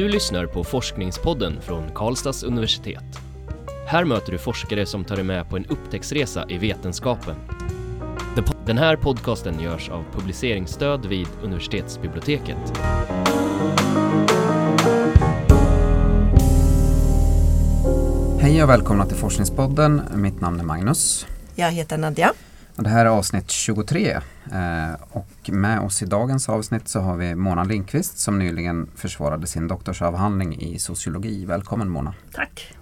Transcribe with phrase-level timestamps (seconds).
[0.00, 3.04] Du lyssnar på Forskningspodden från Karlstads universitet.
[3.86, 7.36] Här möter du forskare som tar dig med på en upptäcktsresa i vetenskapen.
[8.66, 12.78] Den här podcasten görs av publiceringsstöd vid universitetsbiblioteket.
[18.40, 20.02] Hej och välkomna till Forskningspodden.
[20.14, 21.26] Mitt namn är Magnus.
[21.54, 22.32] Jag heter Nadja.
[22.76, 24.20] Och det här är avsnitt 23 eh,
[25.10, 29.68] och med oss i dagens avsnitt så har vi Mona Lindqvist som nyligen försvarade sin
[29.68, 31.44] doktorsavhandling i sociologi.
[31.44, 32.14] Välkommen Mona!
[32.32, 32.74] Tack!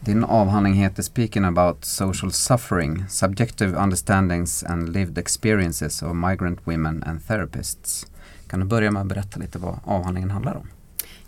[0.00, 7.02] Din avhandling heter Speaking about social suffering, subjective understandings and lived experiences of migrant women
[7.02, 8.06] and therapists.
[8.46, 10.66] Kan du börja med att berätta lite vad avhandlingen handlar om?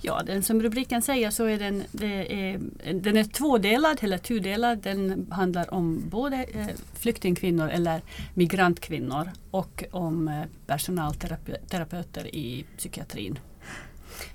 [0.04, 2.60] Ja, den som rubriken säger så är den, är,
[2.92, 4.78] den är tvådelad eller tudelad.
[4.78, 8.02] Den handlar om både eh, flyktingkvinnor eller
[8.34, 13.38] migrantkvinnor och om eh, personalterapeuter i psykiatrin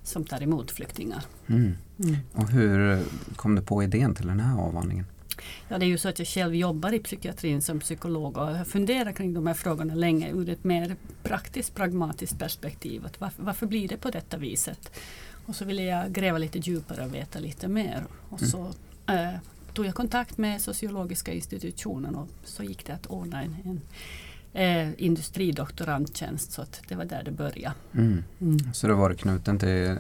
[0.04, 1.24] som tar emot flyktingar.
[1.48, 1.74] Mm.
[2.00, 2.16] Mm.
[2.34, 3.04] Och hur
[3.36, 5.06] kom du på idén till den här avhandlingen?
[5.68, 8.66] Ja, det är ju så att jag själv jobbar i psykiatrin som psykolog och har
[8.66, 13.06] funderat kring de här frågorna länge ur ett mer praktiskt pragmatiskt perspektiv.
[13.06, 14.92] Att varför, varför blir det på detta viset?
[15.48, 18.04] Och så ville jag gräva lite djupare och veta lite mer.
[18.30, 18.52] Och mm.
[18.52, 18.74] så
[19.14, 19.40] äh,
[19.74, 23.82] tog jag kontakt med sociologiska institutionen och så gick det att ordna en, en
[24.54, 27.76] eh, industridoktorandtjänst så att det var där det började.
[27.94, 28.24] Mm.
[28.42, 28.74] Mm.
[28.74, 29.98] Så du har varit knuten till,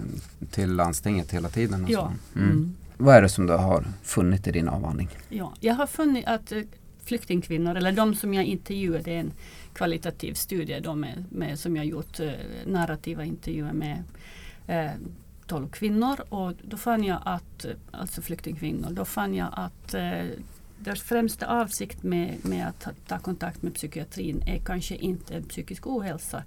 [0.52, 1.86] till landstinget hela tiden?
[1.89, 2.14] Ja.
[2.36, 2.50] Mm.
[2.50, 2.76] mm.
[2.98, 5.09] Vad är det som du har funnit i din avhandling?
[5.30, 6.61] Ja, jag har funnit att eh,
[7.04, 9.32] flyktingkvinnor, eller de som jag intervjuade, är en
[9.73, 12.32] kvalitativ studie de med, med, som jag gjort eh,
[12.66, 14.04] narrativa intervjuer med
[14.67, 14.92] eh,
[15.48, 20.26] 12 kvinnor och då fann jag att, alltså flyktingkvinnor, då fann jag att eh,
[20.80, 26.44] deras främsta avsikt med, med att ta kontakt med psykiatrin är kanske inte psykisk ohälsa.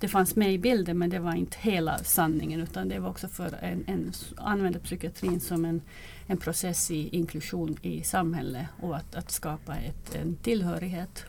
[0.00, 3.28] Det fanns med i bilden men det var inte hela sanningen utan det var också
[3.28, 5.82] för en, en använda psykiatrin som en,
[6.26, 11.24] en process i inklusion i samhället och att, att skapa ett, en tillhörighet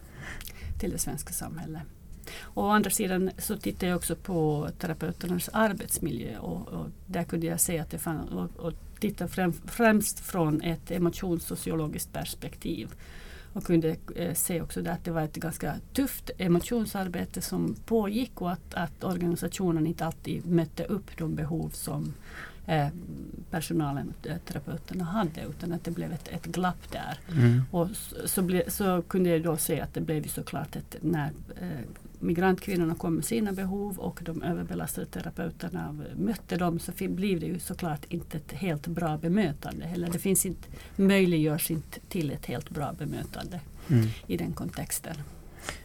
[0.80, 1.82] till det svenska samhället.
[2.42, 7.46] Och å andra sidan så tittade jag också på terapeuternas arbetsmiljö och, och där kunde
[7.46, 12.94] jag se att det fanns, och, och titta främ, främst från ett emotionssociologiskt perspektiv.
[13.54, 18.42] Och kunde eh, se också där att det var ett ganska tufft emotionsarbete som pågick
[18.42, 22.14] och att, att organisationen inte alltid mötte upp de behov som
[22.66, 22.88] eh,
[23.52, 27.20] personalen, eh, terapeuterna hade utan att det blev ett, ett glapp där.
[27.32, 27.62] Mm.
[27.72, 31.32] Och så, så, ble, så, kunde jag då se att det blev såklart ett, när
[31.62, 31.86] eh,
[32.24, 37.60] migrantkvinnorna kom med sina behov och de överbelastade terapeuterna mötte dem så blir det ju
[37.60, 39.86] såklart inte ett helt bra bemötande.
[39.86, 44.08] Eller det finns inte, möjliggörs inte till ett helt bra bemötande mm.
[44.28, 45.16] i den kontexten.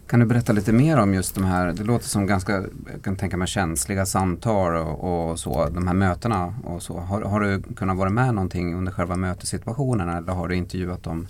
[0.07, 2.53] Kan du berätta lite mer om just de här, det låter som ganska,
[2.93, 6.99] jag kan tänka mig känsliga samtal och, och så, de här mötena och så.
[6.99, 11.27] Har, har, du kunnat vara med någonting under själva mötessituationen eller har du intervjuat dem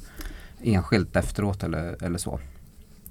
[0.62, 2.40] enskilt efteråt eller, eller så?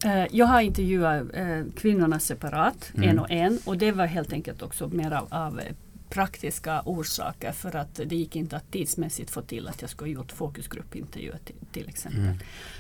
[0.06, 3.10] Eh, jag har intervjuat eh, kvinnorna separat, mm.
[3.10, 3.60] en och en.
[3.66, 5.62] Och det var helt enkelt också mer av, av,
[6.10, 10.32] praktiska orsaker för att det gick inte att tidsmässigt få till att jag skulle gjort
[10.32, 12.22] fokusgruppintervjuer till, till exempel.
[12.22, 12.38] Mm.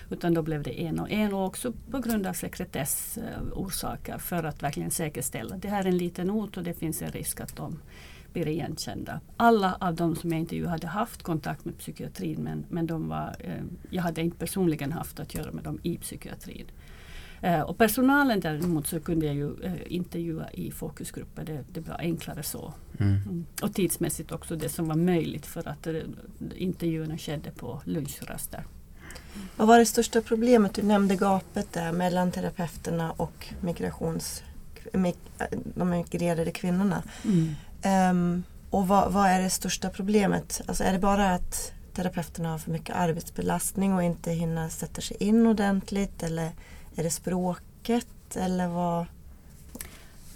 [0.09, 4.63] Utan då blev det en och en och också på grund av sekretessorsaker för att
[4.63, 5.57] verkligen säkerställa.
[5.57, 7.79] Det här är en liten ort och det finns en risk att de
[8.33, 9.19] blir igenkända.
[9.37, 13.35] Alla av de som jag intervjuade hade haft kontakt med psykiatrin men, men de var,
[13.39, 16.65] eh, jag hade inte personligen haft att göra med dem i psykiatrin.
[17.41, 21.45] Eh, och personalen däremot så kunde jag ju eh, intervjua i fokusgrupper.
[21.45, 22.73] Det, det var enklare så.
[22.99, 23.13] Mm.
[23.13, 23.45] Mm.
[23.61, 25.95] Och tidsmässigt också det som var möjligt för att eh,
[26.55, 28.63] intervjuerna skedde på lunchraster.
[29.57, 30.73] Vad var det största problemet?
[30.73, 34.43] Du nämnde gapet där mellan terapeuterna och migrations,
[35.75, 37.03] de migrerade kvinnorna.
[37.25, 37.55] Mm.
[38.11, 40.61] Um, och vad, vad, är det största problemet?
[40.65, 45.17] Alltså är det bara att terapeuterna har för mycket arbetsbelastning och inte hinner sätta sig
[45.19, 46.23] in ordentligt?
[46.23, 46.51] Eller
[46.97, 49.01] är det språket eller vad?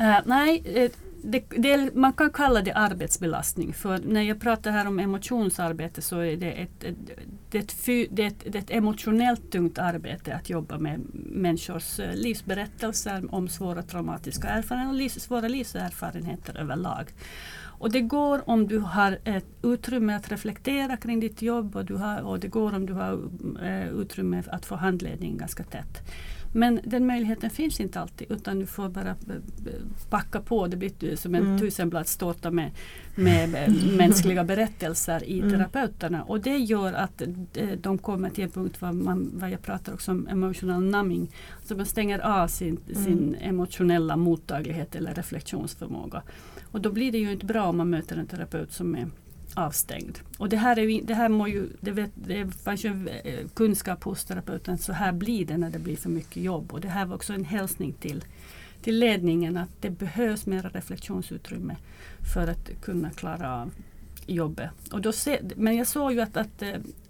[0.01, 0.91] Uh, nej, eh,
[1.23, 3.73] det, det, man kan kalla det arbetsbelastning.
[3.73, 6.95] För när jag pratar här om emotionsarbete så är det ett, ett,
[7.49, 7.75] det ett,
[8.11, 13.81] det ett, det ett emotionellt tungt arbete att jobba med människors eh, livsberättelser om svåra
[13.81, 17.13] traumatiska erfarenheter och svåra livserfarenheter överlag.
[17.81, 21.95] Och det går om du har ett utrymme att reflektera kring ditt jobb och, du
[21.95, 23.19] har, och det går om du har
[24.01, 26.01] utrymme att få handledning ganska tätt.
[26.53, 29.15] Men den möjligheten finns inte alltid utan du får bara
[30.09, 30.67] backa på.
[30.67, 31.59] Det blir som en mm.
[31.59, 32.71] tusenbladstårta med,
[33.15, 35.51] med mänskliga berättelser i mm.
[35.51, 36.23] terapeuterna.
[36.23, 37.21] Och det gör att
[37.77, 41.31] de kommer till en punkt vad, man, vad jag pratar också om emotional numbing.
[41.63, 43.03] Så man stänger av sin, mm.
[43.03, 46.21] sin emotionella mottaglighet eller reflektionsförmåga.
[46.63, 49.07] Och då blir det ju inte bra om man möter en terapeut som är
[49.53, 50.19] avstängd.
[50.37, 54.03] Och det här, är, det här må ju, det, vet, det fanns ju eh, kunskap
[54.03, 56.73] hos terapeuten, så här blir det när det blir för mycket jobb.
[56.73, 58.23] Och det här var också en hälsning till,
[58.81, 61.75] till ledningen att det behövs mera reflektionsutrymme
[62.33, 63.71] för att kunna klara av
[64.25, 64.71] jobbet.
[64.91, 66.61] Och då se, men jag såg ju att, att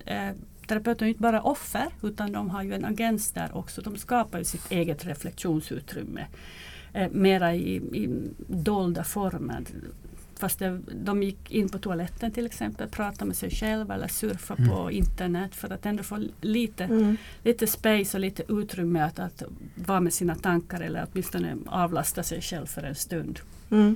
[0.06, 0.32] äh,
[0.68, 3.82] terapeuten är inte bara offer utan de har ju en agens där också.
[3.82, 6.26] De skapar ju sitt eget reflektionsutrymme.
[6.94, 8.10] eh, mera i, i
[8.48, 9.64] dolda former.
[10.42, 14.64] Fast det, de gick in på toaletten till exempel, pratade med sig själva eller surfade
[14.64, 14.76] mm.
[14.76, 17.18] på internet för att ändå få lite, mm.
[17.44, 19.44] lite space och lite utrymme att, att
[19.76, 23.40] vara med sina tankar eller åtminstone avlasta sig själv för en stund.
[23.72, 23.96] Mm.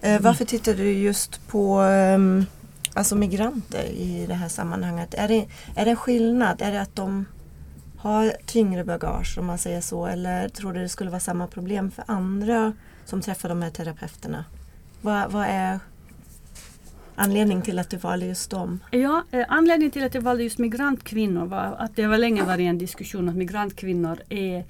[0.00, 2.46] Eh, varför tittar du just på um,
[2.94, 5.14] alltså migranter i det här sammanhanget?
[5.14, 6.62] Är det, är det en skillnad?
[6.62, 7.26] Är det att de
[7.96, 11.90] har tyngre bagage om man säger så eller tror du det skulle vara samma problem
[11.90, 12.72] för andra
[13.04, 14.44] som träffar de här terapeuterna?
[15.00, 15.78] Vad, vad är
[17.14, 18.80] anledningen till att du valde just dem?
[18.90, 22.64] Ja, eh, anledningen till att jag valde just migrantkvinnor var att det var länge varit
[22.64, 24.64] en diskussion att migrantkvinnor är,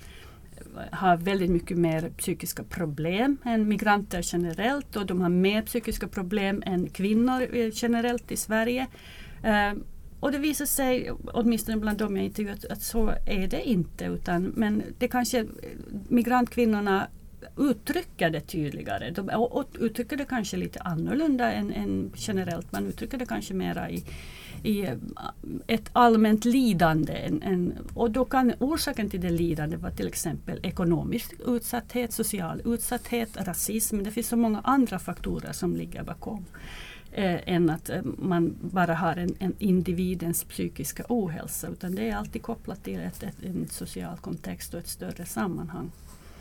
[0.91, 6.63] har väldigt mycket mer psykiska problem än migranter generellt och de har mer psykiska problem
[6.67, 8.87] än kvinnor eh, generellt i Sverige.
[9.43, 9.73] Eh,
[10.21, 14.05] och det visar sig, åtminstone bland dem jag intervjuat, att så är det inte.
[14.05, 15.47] Utan, men det kanske eh,
[16.09, 17.07] migrantkvinnorna
[17.57, 19.11] uttrycka det tydligare.
[19.11, 19.31] De
[19.79, 22.73] uttrycker det kanske lite annorlunda än, än generellt.
[22.73, 24.05] Man uttrycker det kanske mera i,
[24.63, 24.95] i eh,
[25.67, 27.13] ett allmänt lidande.
[27.13, 32.63] En, en, och då kan orsaken till det lidande vara till exempel ekonomisk utsatthet, social
[32.65, 34.03] utsatthet, rasism.
[34.03, 36.45] Det finns så många andra faktorer som ligger bakom.
[37.13, 41.69] Eh, än att eh, man bara har en, en, individens psykiska ohälsa.
[41.69, 45.91] Utan det är alltid kopplat till ett, ett, en social kontext och ett större sammanhang.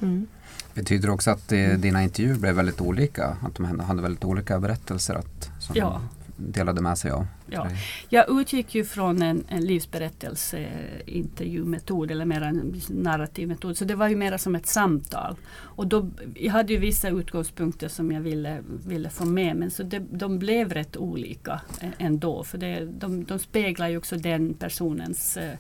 [0.02, 0.28] Mm.
[0.74, 3.38] Betyder det också att det, dina intervjuer blev väldigt olika?
[3.42, 6.02] Att de hade väldigt olika berättelser att, som ja.
[6.38, 7.28] delade med sig av?
[7.48, 7.68] Ja.
[8.10, 13.78] Jag utgick ju från en, en livsberättelseintervjumetod eller mer en narrativ metod.
[13.78, 15.36] Så det var ju mer som ett samtal.
[15.52, 19.84] Och då, jag hade ju vissa utgångspunkter som jag ville, ville få med men så
[19.84, 21.62] det, de blev rätt olika
[21.98, 22.44] ändå.
[22.44, 25.54] För det, de, de speglar ju också den personens eh,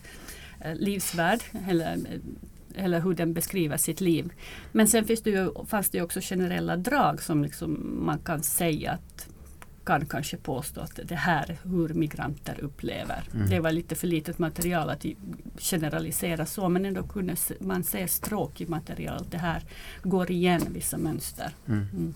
[0.74, 1.40] livsvärld
[1.70, 1.98] eller
[2.78, 4.34] eller hur den beskriver sitt liv.
[4.72, 8.44] Men sen finns det ju, fanns det ju också generella drag som liksom man kan
[8.44, 9.28] säga att
[9.86, 13.24] kan kanske påstå att det här hur migranter upplever.
[13.34, 13.50] Mm.
[13.50, 15.06] Det var lite för litet material att
[15.58, 19.32] generalisera så men ändå kunde man se stråk i materialet.
[19.32, 19.64] Det här
[20.04, 21.52] går igen vissa mönster.
[21.68, 22.14] Mm.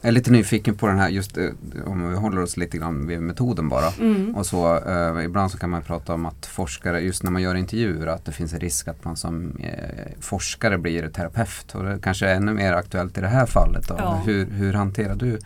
[0.00, 1.48] Jag är lite nyfiken på den här, just eh,
[1.86, 3.92] om vi håller oss lite grann vid metoden bara.
[4.00, 4.34] Mm.
[4.34, 7.54] Och så, eh, ibland så kan man prata om att forskare, just när man gör
[7.54, 11.74] intervjuer, att det finns en risk att man som eh, forskare blir terapeut.
[11.74, 13.84] Och det kanske är ännu mer aktuellt i det här fallet.
[13.88, 14.22] Ja.
[14.26, 15.38] Hur, hur hanterar du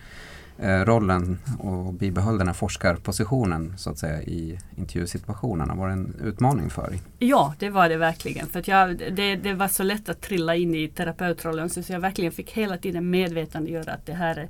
[0.61, 5.75] rollen och bibehöll den här forskarpositionen så att säga i intervjusituationerna?
[5.75, 7.01] Var det en utmaning för dig?
[7.19, 8.47] Ja, det var det verkligen.
[8.47, 12.01] För att jag, det, det var så lätt att trilla in i terapeutrollen så jag
[12.01, 14.49] verkligen fick hela tiden medvetandegöra att det här,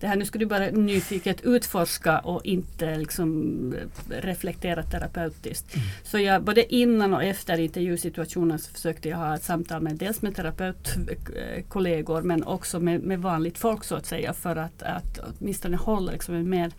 [0.00, 3.74] det här nu ska du bara nyfiket utforska och inte liksom
[4.08, 5.74] reflektera terapeutiskt.
[5.76, 5.86] Mm.
[6.02, 10.22] Så jag, både innan och efter intervjusituationen så försökte jag ha ett samtal med dels
[10.22, 15.76] med terapeutkollegor men också med, med vanligt folk så att säga för att, att åtminstone
[15.76, 16.72] hålla liksom en mer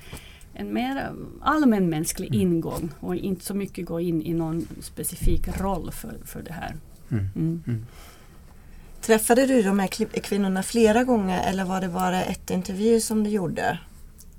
[0.54, 1.12] en mer
[1.42, 2.42] allmänmänsklig mm.
[2.42, 6.76] ingång och inte så mycket gå in i någon specifik roll för, för det här.
[7.12, 7.30] Mm.
[7.36, 7.64] Mm.
[7.68, 7.86] mm.
[9.02, 9.88] Träffade du de här
[10.22, 13.80] kvinnorna flera gånger eller var det bara ett intervju som du gjorde?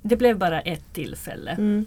[0.01, 1.51] Det blev bara ett tillfälle.
[1.51, 1.85] Mm.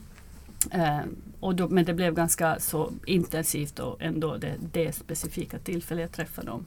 [0.75, 1.01] Uh,
[1.41, 6.13] och då, men det blev ganska så intensivt och ändå det, det specifika tillfället jag
[6.13, 6.67] träffade dem.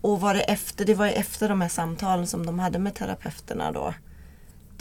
[0.00, 3.72] Och var det efter, det var efter de här samtalen som de hade med terapeuterna
[3.72, 3.94] då?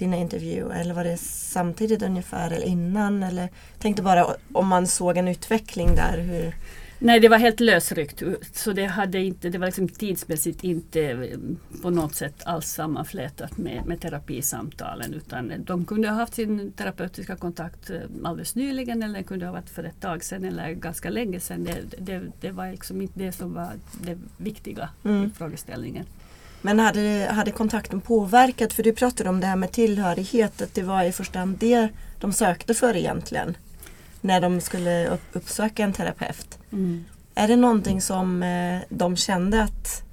[0.03, 0.79] Dina intervjuer?
[0.79, 3.24] Eller var det samtidigt ungefär eller innan?
[3.24, 6.17] Eller tänkte bara om man såg en utveckling där.
[6.17, 6.55] Hur...
[7.00, 8.24] Nej, det var helt lösryckt.
[8.53, 11.38] Så det, hade inte, det var liksom tidsmässigt inte eh,
[11.81, 15.13] på något sätt alls sammanflätat med, med terapisamtalen.
[15.13, 19.69] Utan de kunde ha haft sin terapeutiska kontakt eh, alldeles nyligen eller kunde ha varit
[19.69, 21.63] för ett tag sedan eller ganska länge sedan.
[21.63, 25.24] Det, det, det var liksom inte det som var det viktiga mm.
[25.25, 26.05] i frågeställningen.
[26.65, 30.82] Men hade, hade kontakten påverkat, för du pratade om det här med tillhörighet, att det
[30.82, 31.88] var i första hand det
[32.20, 33.58] de sökte för egentligen.
[34.22, 36.60] När de skulle upp, uppsöka en terapeut.
[36.72, 37.05] Mm.
[37.36, 40.03] Är det någonting som eh, de kände att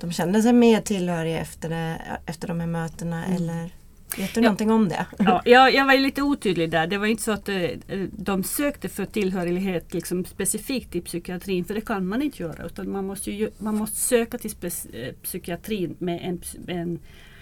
[0.00, 3.36] de kände sig mer tillhöriga efter, det, efter de här mötena mm.
[3.36, 3.70] eller?
[4.16, 4.42] Vet du ja.
[4.42, 5.06] någonting om det?
[5.18, 6.86] Ja, jag, jag var lite otydlig där.
[6.86, 7.78] Det var inte så att eh, eh,
[8.12, 12.66] de sökte för tillhörighet liksom specifikt i psykiatrin, för det kan man inte göra.
[12.66, 14.50] Utan man måste, ju, man måste söka till
[14.92, 16.42] eh, psykiatrin med en,
[16.76, 16.98] en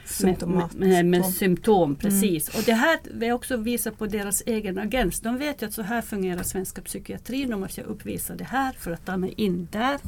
[0.07, 0.75] Symptomat.
[0.75, 2.49] Med, med, med symptom, precis.
[2.49, 2.59] Mm.
[2.59, 5.21] Och det här vill också visa på deras egen agens.
[5.21, 7.51] De vet ju att så här fungerar svenska psykiatrin.
[7.51, 9.99] Då måste jag uppvisa det här för att ta mig in där.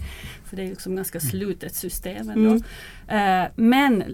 [0.45, 2.61] För det är liksom ganska slutet system ändå.
[3.09, 3.45] Mm.
[3.45, 4.05] Uh, men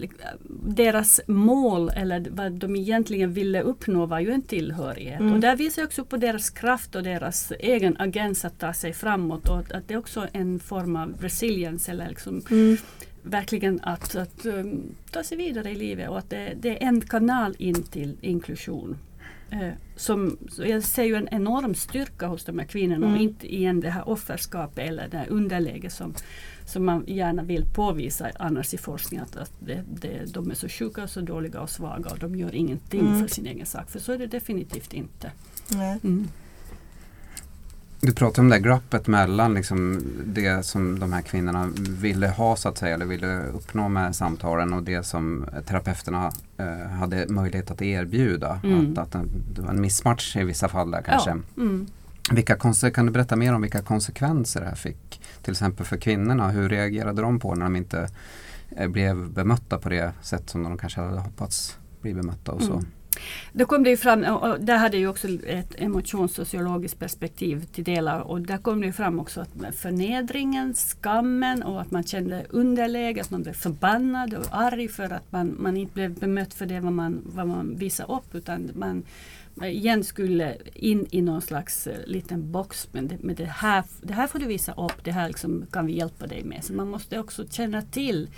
[0.67, 5.19] deras mål eller vad de egentligen ville uppnå var ju en tillhörighet.
[5.19, 5.33] Mm.
[5.33, 8.93] Och där visar jag också på deras kraft och deras egen agens att ta sig
[8.93, 9.49] framåt.
[9.49, 12.77] Och att det är också en form av resilience eller liksom mm
[13.25, 17.01] verkligen att, att um, ta sig vidare i livet och att det, det är en
[17.01, 18.97] kanal in till inklusion.
[19.49, 23.13] Eh, som, jag ser ju en enorm styrka hos de här kvinnorna mm.
[23.13, 26.13] och inte igen det här offerskapet eller det här underläget som,
[26.65, 30.69] som man gärna vill påvisa annars i forskningen att, att det, det, de är så
[30.69, 33.21] sjuka och så dåliga och svaga och de gör ingenting mm.
[33.21, 33.89] för sin egen sak.
[33.89, 35.31] För så är det definitivt inte.
[36.03, 36.27] Mm.
[38.01, 42.69] Du pratar om det glappet mellan liksom det som de här kvinnorna ville ha så
[42.69, 47.81] att säga, eller ville uppnå med samtalen och det som terapeuterna eh, hade möjlighet att
[47.81, 48.59] erbjuda.
[48.63, 48.91] Mm.
[48.97, 49.25] Att, att
[49.55, 51.29] det var en missmatch i vissa fall där kanske.
[51.29, 51.61] Ja.
[51.61, 51.87] Mm.
[52.31, 52.55] Vilka
[52.93, 55.21] kan du berätta mer om vilka konsekvenser det här fick?
[55.41, 58.09] Till exempel för kvinnorna, hur reagerade de på när de inte
[58.77, 62.73] eh, blev bemötta på det sätt som de kanske hade hoppats bli bemötta och så?
[62.73, 62.85] Mm.
[63.53, 68.19] Då kom det ju fram, och där hade ju också ett emotionssociologiskt perspektiv till delar
[68.19, 73.21] och där kom det ju fram också att förnedringen, skammen och att man kände underläge,
[73.21, 76.79] att man blev förbannad och arg för att man, man inte blev bemött för det
[76.79, 79.03] vad man, vad man visade upp utan man
[79.63, 82.87] igen skulle in i någon slags uh, liten box.
[82.91, 85.85] Men det, men det, här, det här får du visa upp, det här liksom kan
[85.85, 86.63] vi hjälpa dig med.
[86.63, 88.29] Så man måste också känna till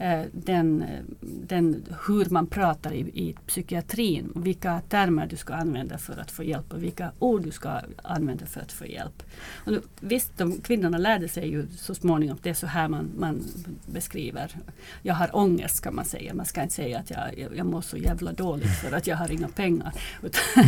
[0.00, 0.88] uh, den, eh,
[1.20, 4.32] den, hur man pratar i, i psykiatrin.
[4.34, 8.46] Vilka termer du ska använda för att få hjälp och vilka ord du ska använda
[8.46, 9.22] för att få hjälp.
[9.64, 12.88] Och nu, visst, de, kvinnorna lärde sig ju så småningom att det är så här
[12.88, 13.44] man, man
[13.86, 14.56] beskriver.
[15.02, 16.34] Jag har ångest kan man säga.
[16.34, 19.16] Man ska inte säga att jag, jag, jag mår så jävla dåligt för att jag
[19.16, 19.92] har inga pengar.
[20.22, 20.65] Utan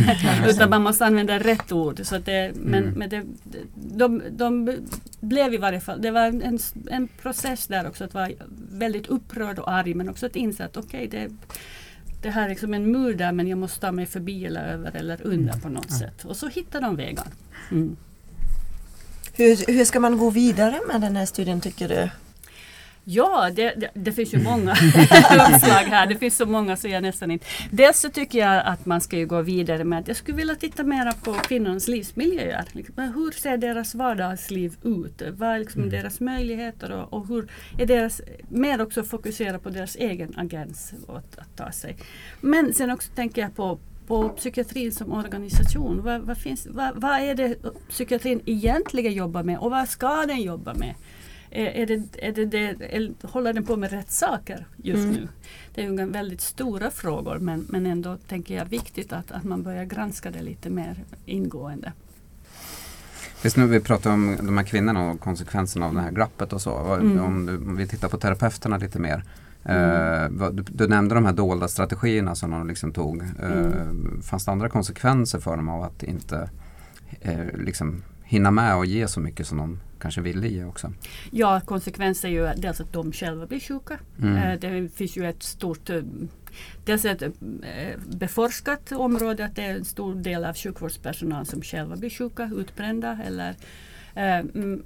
[0.69, 2.01] man måste använda rätt ord.
[2.03, 2.99] Så det, men mm.
[2.99, 3.23] men det,
[3.75, 4.77] de, de
[5.19, 8.29] blev i varje fall, det var en, en process där också att vara
[8.71, 11.35] väldigt upprörd och arg men också att inse att okej okay, det,
[12.21, 14.95] det här är liksom en mur där men jag måste ta mig förbi eller över
[14.95, 15.99] eller under på något mm.
[15.99, 16.25] sätt.
[16.25, 17.27] Och så hittar de vägar.
[17.71, 17.95] Mm.
[19.33, 22.09] Hur, hur ska man gå vidare med den här studien tycker du?
[23.11, 24.71] Ja, det, det, det, finns ju många
[25.51, 26.07] uppslag här.
[26.07, 27.45] Det finns så många så jag nästan inte...
[27.71, 30.83] Dels så tycker jag att man ska gå vidare med att jag skulle vilja titta
[30.83, 32.65] mer på kvinnornas livsmiljöer.
[32.71, 35.21] Liksom, hur ser deras vardagsliv ut?
[35.31, 35.91] Vad är liksom mm.
[35.91, 38.21] deras möjligheter och, och, hur är deras...
[38.49, 41.97] Mer också fokusera på deras egen agens att, att ta sig.
[42.41, 46.01] Men sen också tänker jag på på psykiatrin som organisation.
[46.03, 47.55] Vad, vad, finns, vad, vad är det
[47.89, 50.95] psykiatrin egentligen jobbar med och vad ska den jobba med?
[51.51, 55.13] Är det, är det, det, håller den på med rätt saker just mm.
[55.13, 55.27] nu?
[55.73, 59.63] Det är ju väldigt stora frågor men, men ändå tänker jag viktigt att, att man
[59.63, 61.93] börjar granska det lite mer ingående.
[63.41, 66.61] Visst nu vi pratar om de här kvinnorna och konsekvenserna av det här glappet och
[66.61, 66.93] så.
[66.93, 67.19] Mm.
[67.19, 69.23] Om, du, om vi tittar på terapeuterna lite mer.
[69.63, 70.41] Mm.
[70.41, 73.21] Uh, du, du, nämnde de här dolda strategierna som de liksom tog.
[73.21, 76.49] Uh, Fanns det andra konsekvenser för dem av att inte
[77.25, 80.93] uh, liksom hinna med och ge så mycket som de kanske ville ge också.
[81.31, 83.99] Ja, konsekvensen är ju dels att de själva blir sjuka.
[84.21, 84.37] Mm.
[84.37, 86.01] Eh, det finns ju ett stort eh,
[86.85, 87.29] Dels ett eh,
[88.07, 93.19] beforskat område att det är en stor del av sjukvårdspersonal som själva blir sjuka, utbrända
[93.25, 93.55] eller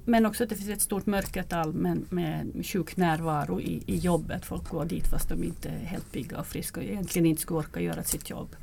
[0.05, 4.45] men också att det finns ett stort mörkertal med, med sjuk närvaro i, i jobbet.
[4.45, 7.59] Folk går dit fast de inte är helt pigga och friska och egentligen inte skulle
[7.59, 8.55] orka göra sitt jobb.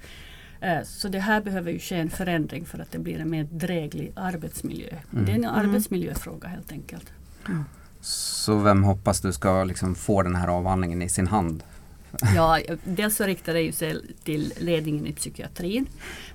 [0.60, 3.48] Eh, så det här behöver ju ske en förändring för att det blir en mer
[3.52, 4.88] dräglig arbetsmiljö.
[5.12, 5.24] Mm.
[5.24, 5.56] Det är en mm.
[5.56, 7.12] arbetsmiljöfråga helt enkelt.
[7.48, 7.64] Mm.
[8.00, 11.62] Så vem hoppas du ska liksom få den här avhandlingen i sin hand?
[12.34, 15.86] Ja, dels så riktar det sig till ledningen i psykiatrin.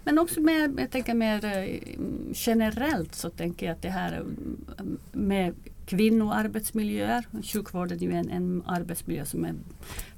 [0.04, 1.80] Men också mer, jag tänker mer eh,
[2.34, 4.24] generellt så tänker jag att det här
[5.12, 5.54] med
[5.86, 7.26] kvinnoarbetsmiljöer.
[7.44, 9.56] Sjukvården är ju en, en arbetsmiljö som är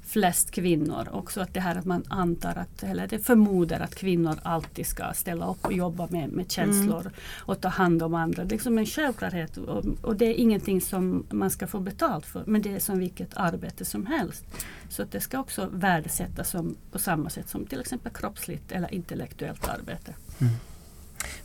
[0.08, 1.10] flest kvinnor.
[1.12, 5.14] Också att det här att man antar att, eller det förmodar att kvinnor alltid ska
[5.14, 7.14] ställa upp och jobba med, med känslor mm.
[7.38, 8.44] och ta hand om andra.
[8.44, 12.26] Det är liksom en självklarhet och, och, det är ingenting som man ska få betalt
[12.26, 12.44] för.
[12.48, 14.46] Men det är som vilket arbete som helst.
[14.90, 19.68] Så det ska också värdesättas som, på samma sätt som till exempel kroppsligt eller intellektuellt
[19.68, 20.14] arbete.
[20.40, 20.54] Mm.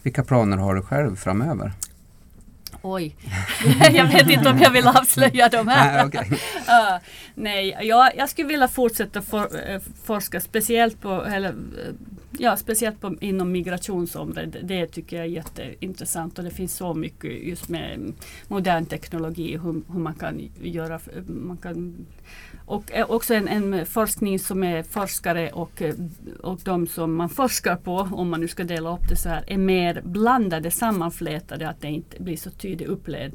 [0.03, 1.73] Vilka planer har du själv framöver?
[2.83, 3.17] Oj,
[3.93, 5.93] jag vet inte om jag vill avslöja de här.
[5.93, 6.39] Nej, okej.
[6.63, 6.99] Uh,
[7.35, 11.55] nej, jag, jag skulle vilja fortsätta for, eh, forska speciellt på, eller,
[12.39, 14.57] ja, speciellt på, inom migrationsområdet.
[14.69, 18.13] Det tycker jag är jätteintressant och det finns så mycket just med
[18.49, 22.07] modern teknologi, hur, hur man kan göra, man kan
[22.67, 25.95] och eh, också en, en, forskning som är forskare och, eh,
[26.41, 29.45] och de som man forskar på, om man nu ska dela upp det så här,
[29.47, 33.33] är mer blandade, sammanflätade, att det inte blir så tydlig uppled,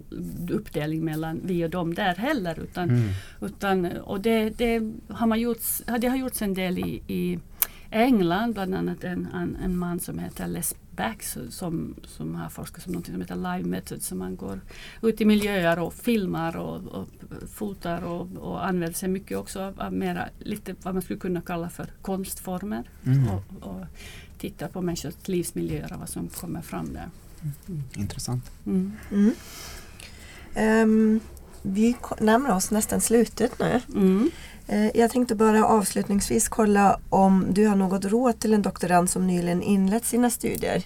[0.51, 2.59] uppdelning mellan vi och dem där heller.
[2.59, 3.09] Utan, Mm.
[3.41, 7.39] utan, och det, det, har man gjorts, det har gjorts en del i, i
[7.89, 12.83] England, bland annat en, en, en man som heter Les Backs som, som har forskat
[12.83, 14.01] som något som heter Live Method.
[14.01, 14.59] Så man går
[15.01, 17.07] ut i miljöer och filmar och, och
[17.49, 21.41] fotar och, och använder sig mycket också av, av mera, lite vad man skulle kunna
[21.41, 22.83] kalla för konstformer.
[23.05, 23.27] Mm.
[23.29, 23.85] Och, och
[24.37, 27.09] tittar på människors livsmiljöer och vad som kommer fram där.
[27.95, 28.51] Intressant.
[28.65, 28.93] Mm.
[29.11, 29.31] Mm.
[30.55, 31.19] Ehm,
[31.61, 33.81] vi närmar oss nästan slutet nu.
[33.95, 34.31] Mm.
[34.67, 39.27] Eh, Jag tänkte bara avslutningsvis kolla om du har något råd till en doktorand som
[39.27, 40.83] nyligen inlett sina studier.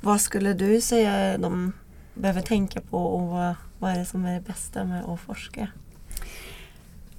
[0.00, 1.72] Vad skulle du säga de
[2.14, 5.68] behöver tänka på och vad, vad är det som är det bästa med att forska?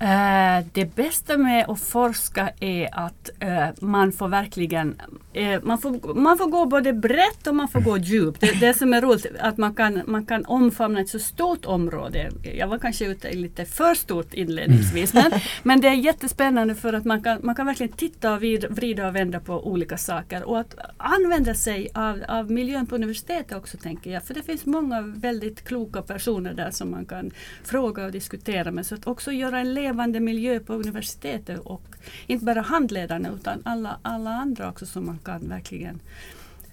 [0.04, 5.02] Eh, det bästa med att forska är att eh, man får verkligen
[5.34, 8.42] eh, man, får, man får gå både brett och man får gå djupt.
[8.42, 12.32] Det, det som är roligt att man kan, man kan omfamna ett så stort område.
[12.58, 15.32] Jag var kanske ute lite för stort inledningsvis men,
[15.64, 19.08] men det är jättespännande för att man kan, man kan verkligen titta och vid- vrida
[19.08, 23.78] och vända på olika saker och att använda sig av, av miljön på universitetet också
[23.78, 24.24] tänker jag.
[24.24, 27.32] För det finns många väldigt kloka personer där som man kan
[27.64, 28.86] fråga och diskutera med.
[28.86, 31.82] Så att också göra en levande miljö på universitetet och
[32.28, 36.00] inte bara handledarna utan alla, alla andra också som man kan verkligen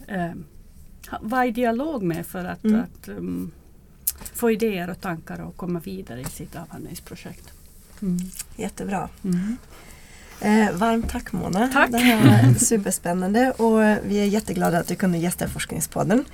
[0.06, 0.30] eh,
[1.20, 2.80] vara i dialog med för att, Mm.
[2.80, 3.50] att um,
[4.34, 7.52] få idéer och tankar och komma vidare i sitt avhandlingsprojekt.
[8.02, 8.18] Mm.
[8.56, 9.08] Jättebra.
[9.24, 9.56] Mm.
[10.40, 11.68] Eh, varmt tack Mona.
[11.72, 11.90] Tack.
[11.90, 16.24] Det här var superspännande och vi är jätteglada att du kunde gästa Forskningspodden.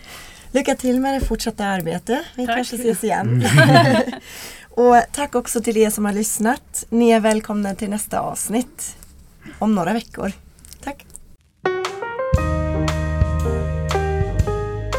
[0.53, 2.19] Lycka till med det fortsatta arbetet.
[2.37, 2.57] Vi Tack.
[2.57, 3.45] kanske ses igen.
[4.77, 6.87] och tack också till er som har lyssnat.
[6.89, 8.97] Ni är välkomna till nästa avsnitt
[9.59, 10.33] om några veckor.
[10.85, 11.07] Tack.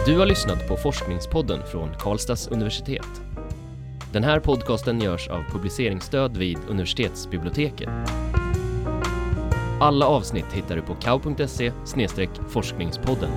[0.06, 3.22] Du har lyssnat på Forskningspodden från Karlstads universitet.
[4.14, 7.90] Den här podcasten görs av publiceringsstöd vid universitetsbiblioteket.
[9.80, 11.72] Alla avsnitt hittar du på kau.se
[12.50, 13.30] forskningspodden.